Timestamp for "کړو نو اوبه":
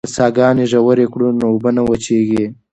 1.13-1.69